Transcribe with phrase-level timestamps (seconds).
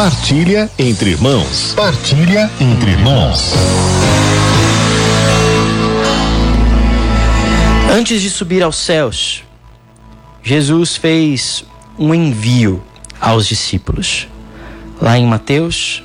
[0.00, 1.74] Partilha entre irmãos.
[1.76, 3.52] Partilha entre irmãos.
[7.92, 9.44] Antes de subir aos céus,
[10.42, 11.66] Jesus fez
[11.98, 12.82] um envio
[13.20, 14.26] aos discípulos.
[14.98, 16.02] Lá em Mateus,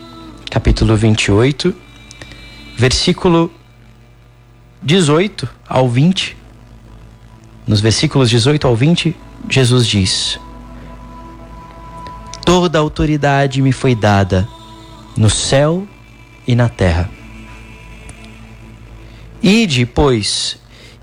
[0.52, 1.73] capítulo 28,
[2.75, 3.50] versículo
[4.84, 6.36] 18 ao 20.
[7.66, 9.16] Nos versículos 18 ao 20,
[9.50, 10.38] Jesus diz:
[12.46, 14.48] Toda autoridade me foi dada
[15.17, 15.88] no céu
[16.48, 17.09] e na terra.
[19.41, 20.58] Ide, pois,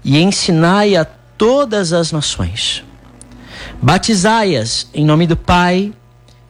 [0.04, 2.84] e ensinai a todas as nações.
[3.80, 5.92] Batizai-as em nome do Pai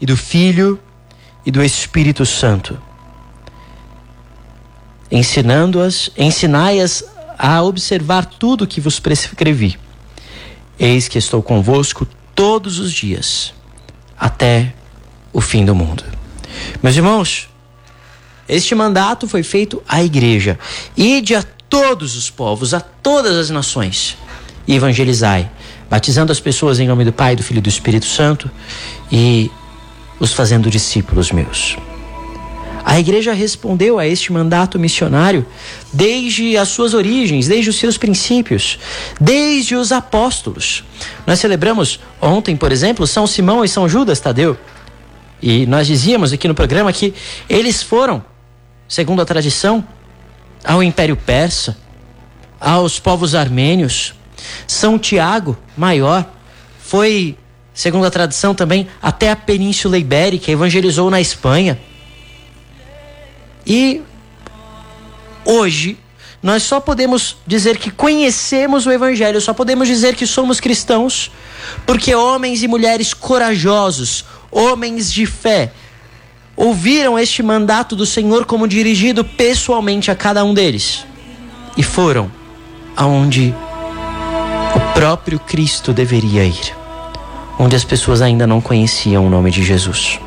[0.00, 0.78] e do Filho
[1.45, 2.78] e do Espírito Santo.
[5.11, 7.05] Ensinando-as, ensinai-as
[7.38, 9.78] a observar tudo o que vos prescrevi.
[10.78, 13.52] Eis que estou convosco todos os dias,
[14.19, 14.74] até
[15.32, 16.04] o fim do mundo.
[16.82, 17.48] Meus irmãos,
[18.48, 20.58] este mandato foi feito à igreja.
[20.97, 24.16] Ide a todos os povos, a todas as nações,
[24.66, 25.50] e evangelizai,
[25.89, 28.50] batizando as pessoas em nome do Pai, do Filho e do Espírito Santo
[29.11, 29.50] e
[30.20, 31.77] os fazendo discípulos meus.
[32.84, 35.46] A igreja respondeu a este mandato missionário
[35.92, 38.78] desde as suas origens, desde os seus princípios,
[39.20, 40.84] desde os apóstolos.
[41.27, 44.58] Nós celebramos ontem, por exemplo, São Simão e São Judas Tadeu.
[45.43, 47.12] E nós dizíamos aqui no programa que
[47.48, 48.25] eles foram,
[48.87, 49.85] segundo a tradição,
[50.65, 51.77] ao Império Persa,
[52.61, 54.15] aos povos armênios.
[54.69, 56.31] São Tiago, maior,
[56.79, 57.37] foi,
[57.75, 61.81] segundo a tradição também, até a Península Ibérica, evangelizou na Espanha.
[63.67, 64.01] E
[65.45, 65.98] hoje
[66.43, 71.31] nós só podemos dizer que conhecemos o Evangelho, só podemos dizer que somos cristãos,
[71.87, 75.72] porque homens e mulheres corajosos, homens de fé,
[76.55, 81.06] ouviram este mandato do Senhor como dirigido pessoalmente a cada um deles
[81.77, 82.31] e foram
[82.95, 83.55] aonde
[84.77, 86.77] o próprio Cristo deveria ir,
[87.58, 90.20] onde as pessoas ainda não conheciam o nome de Jesus.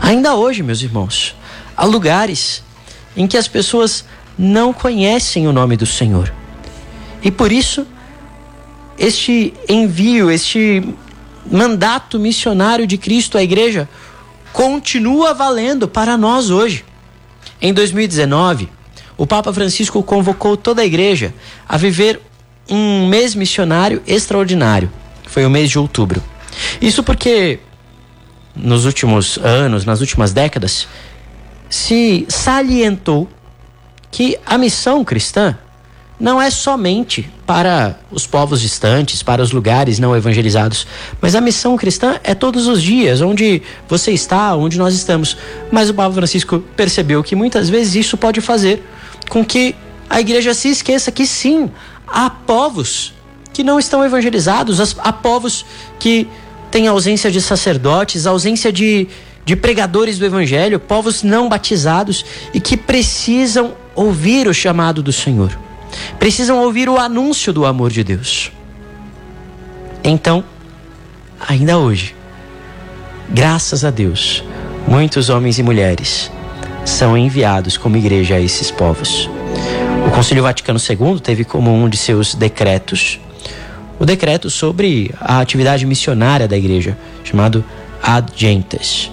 [0.00, 1.36] Ainda hoje, meus irmãos,
[1.76, 2.62] há lugares
[3.16, 4.04] em que as pessoas
[4.38, 6.32] não conhecem o nome do Senhor.
[7.22, 7.86] E por isso,
[8.98, 10.82] este envio, este
[11.50, 13.88] mandato missionário de Cristo à igreja
[14.52, 16.84] continua valendo para nós hoje.
[17.60, 18.68] Em 2019,
[19.16, 21.34] o Papa Francisco convocou toda a igreja
[21.68, 22.20] a viver
[22.68, 24.90] um mês missionário extraordinário.
[25.26, 26.22] Foi o mês de outubro.
[26.80, 27.60] Isso porque
[28.54, 30.86] nos últimos anos, nas últimas décadas,
[31.70, 33.28] se salientou
[34.10, 35.56] que a missão cristã
[36.22, 40.86] não é somente para os povos distantes, para os lugares não evangelizados,
[41.20, 45.36] mas a missão cristã é todos os dias, onde você está, onde nós estamos.
[45.72, 48.84] Mas o Papa Francisco percebeu que muitas vezes isso pode fazer
[49.28, 49.74] com que
[50.08, 51.68] a igreja se esqueça que sim,
[52.06, 53.12] há povos
[53.52, 55.66] que não estão evangelizados, há povos
[55.98, 56.28] que
[56.70, 59.08] têm ausência de sacerdotes, ausência de,
[59.44, 62.24] de pregadores do evangelho, povos não batizados
[62.54, 65.58] e que precisam ouvir o chamado do Senhor
[66.18, 68.52] precisam ouvir o anúncio do amor de Deus.
[70.04, 70.44] Então,
[71.48, 72.14] ainda hoje,
[73.28, 74.44] graças a Deus,
[74.86, 76.30] muitos homens e mulheres
[76.84, 79.28] são enviados como igreja a esses povos.
[80.06, 83.20] O Concílio Vaticano II teve como um de seus decretos
[84.02, 87.64] o decreto sobre a atividade missionária da igreja, chamado
[88.02, 89.12] Ad Gentes.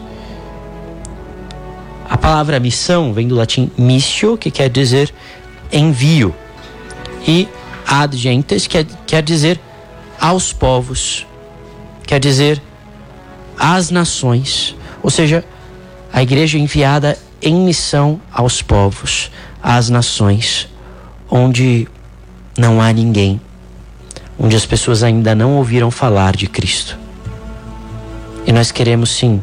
[2.10, 5.14] A palavra missão vem do latim missio, que quer dizer
[5.72, 6.34] envio
[7.28, 7.48] e
[7.86, 9.60] ad gentes quer, quer dizer
[10.20, 11.26] aos povos,
[12.06, 12.62] quer dizer
[13.58, 15.44] às nações, ou seja,
[16.12, 19.32] a igreja enviada em missão aos povos,
[19.62, 20.68] às nações,
[21.30, 21.88] onde
[22.58, 23.40] não há ninguém,
[24.38, 26.98] onde as pessoas ainda não ouviram falar de Cristo.
[28.46, 29.42] E nós queremos sim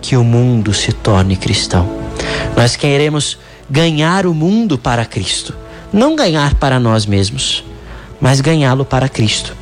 [0.00, 1.88] que o mundo se torne cristão.
[2.56, 3.38] Nós queremos
[3.68, 5.54] ganhar o mundo para Cristo
[5.92, 7.64] não ganhar para nós mesmos,
[8.20, 9.56] mas ganhá-lo para Cristo.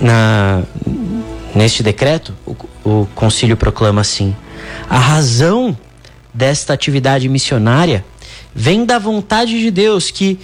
[0.00, 0.62] Na,
[1.54, 4.34] neste decreto, o, o concílio proclama assim:
[4.88, 5.76] a razão
[6.32, 8.04] desta atividade missionária
[8.54, 10.38] vem da vontade de Deus que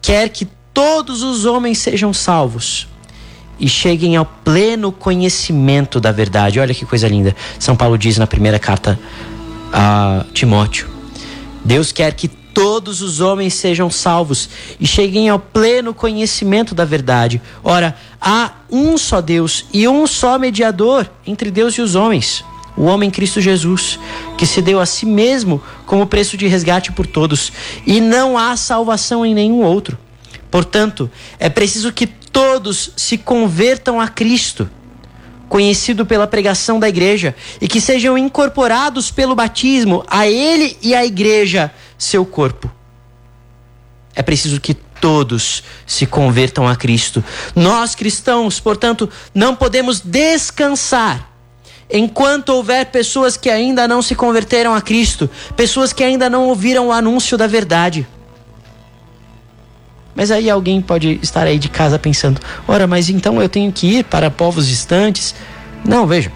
[0.00, 2.88] quer que todos os homens sejam salvos
[3.58, 6.58] e cheguem ao pleno conhecimento da verdade.
[6.58, 7.36] Olha que coisa linda.
[7.58, 8.98] São Paulo diz na primeira carta
[9.72, 10.88] a Timóteo:
[11.64, 17.40] Deus quer que todos os homens sejam salvos e cheguem ao pleno conhecimento da verdade.
[17.64, 22.44] Ora, há um só Deus e um só mediador entre Deus e os homens,
[22.76, 23.98] o homem Cristo Jesus,
[24.36, 27.50] que se deu a si mesmo como preço de resgate por todos,
[27.86, 29.96] e não há salvação em nenhum outro.
[30.50, 34.68] Portanto, é preciso que todos se convertam a Cristo,
[35.48, 41.06] conhecido pela pregação da igreja, e que sejam incorporados pelo batismo a Ele e à
[41.06, 42.70] igreja, seu corpo.
[44.16, 47.22] É preciso que todos se convertam a Cristo.
[47.54, 51.28] Nós cristãos, portanto, não podemos descansar
[51.90, 56.88] enquanto houver pessoas que ainda não se converteram a Cristo, pessoas que ainda não ouviram
[56.88, 58.06] o anúncio da verdade.
[60.14, 63.98] Mas aí alguém pode estar aí de casa pensando: ora, mas então eu tenho que
[63.98, 65.34] ir para povos distantes?
[65.84, 66.32] Não, veja.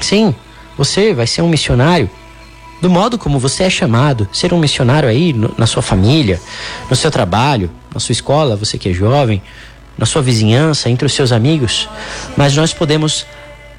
[0.00, 0.34] Sim,
[0.76, 2.08] você vai ser um missionário
[2.80, 6.40] do modo como você é chamado, ser um missionário aí no, na sua família,
[6.90, 9.42] no seu trabalho, na sua escola, você que é jovem,
[9.96, 11.88] na sua vizinhança, entre os seus amigos,
[12.36, 13.26] mas nós podemos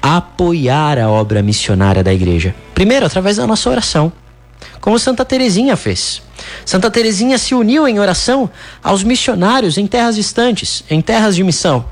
[0.02, 2.54] apoiar a obra missionária da igreja.
[2.74, 4.12] Primeiro, através da nossa oração,
[4.80, 6.22] como Santa Teresinha fez.
[6.64, 8.50] Santa Teresinha se uniu em oração
[8.82, 11.84] aos missionários em terras distantes, em terras de missão.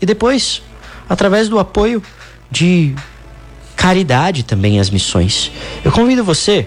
[0.00, 0.62] E depois,
[1.08, 2.02] através do apoio
[2.50, 2.94] de
[3.76, 5.52] caridade também às missões.
[5.84, 6.66] Eu convido você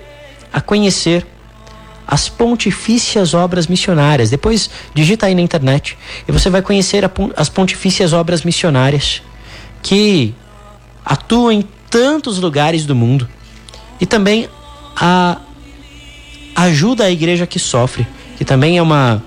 [0.54, 1.26] a conhecer
[2.08, 4.30] as pontifícias obras missionárias.
[4.30, 5.98] Depois digita aí na internet
[6.28, 7.04] e você vai conhecer
[7.36, 9.22] as pontifícias obras missionárias
[9.82, 10.34] que
[11.06, 13.28] atuam em tantos lugares do mundo
[14.00, 14.48] e também
[14.96, 15.38] a
[16.56, 18.08] ajuda à igreja que sofre,
[18.38, 19.24] que também é uma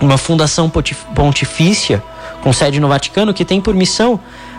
[0.00, 0.70] uma fundação
[1.14, 2.02] pontifícia
[2.42, 4.18] com sede no Vaticano que tem por missão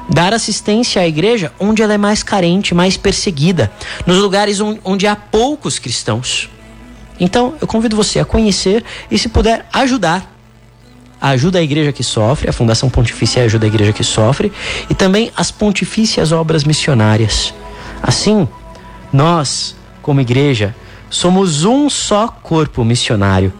[0.10, 3.72] dar assistência à igreja onde ela é mais carente, mais perseguida,
[4.06, 6.50] nos lugares onde há poucos cristãos.
[7.20, 10.32] Então, eu convido você a conhecer e, se puder, ajudar.
[11.22, 14.52] Ajuda a igreja que sofre, a Fundação Pontifícia ajuda a igreja que sofre,
[14.90, 17.54] e também as pontifícias obras missionárias.
[18.02, 18.48] Assim,
[19.12, 20.76] nós, como igreja,
[21.10, 23.54] somos um só corpo missionário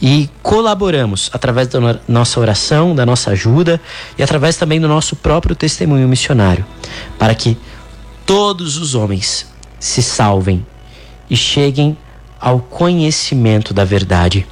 [0.00, 3.80] e colaboramos através da nossa oração, da nossa ajuda
[4.16, 6.64] e através também do nosso próprio testemunho missionário,
[7.18, 7.56] para que
[8.24, 9.46] todos os homens
[9.78, 10.64] se salvem
[11.28, 11.96] e cheguem
[12.40, 14.46] ao conhecimento da verdade.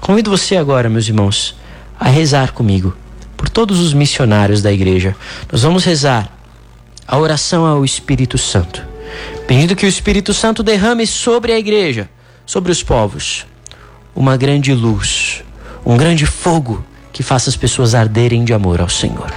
[0.00, 1.54] Convido você agora, meus irmãos,
[1.98, 2.96] a rezar comigo
[3.36, 5.14] por todos os missionários da igreja.
[5.50, 6.36] Nós vamos rezar
[7.06, 8.82] a oração ao Espírito Santo,
[9.46, 12.08] pedindo que o Espírito Santo derrame sobre a igreja,
[12.44, 13.46] sobre os povos
[14.18, 15.44] uma grande luz,
[15.86, 19.32] um grande fogo que faça as pessoas arderem de amor ao Senhor.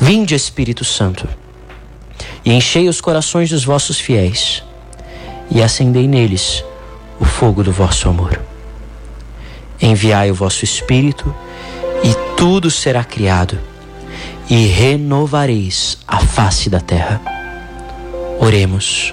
[0.00, 1.28] Vinde, Espírito Santo,
[2.44, 4.62] e enchei os corações dos vossos fiéis,
[5.50, 6.64] e acendei neles
[7.18, 8.40] o fogo do vosso amor.
[9.80, 11.34] Enviai o vosso Espírito,
[12.04, 13.58] e tudo será criado,
[14.48, 17.20] e renovareis a face da terra.
[18.38, 19.12] Oremos.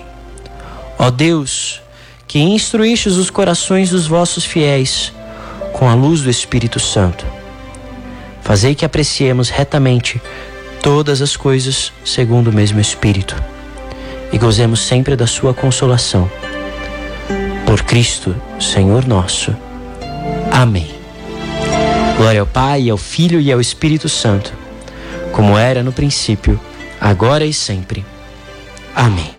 [0.99, 1.81] Ó Deus,
[2.29, 5.11] que instruístes os corações dos vossos fiéis
[5.73, 7.25] com a luz do Espírito Santo.
[8.43, 10.21] Fazei que apreciemos retamente
[10.79, 13.35] todas as coisas segundo o mesmo Espírito
[14.31, 16.29] e gozemos sempre da sua consolação.
[17.65, 19.55] Por Cristo, Senhor nosso.
[20.51, 20.87] Amém.
[22.15, 24.53] Glória ao Pai, ao Filho e ao Espírito Santo,
[25.31, 26.59] como era no princípio,
[27.01, 28.05] agora e sempre.
[28.95, 29.31] Amém.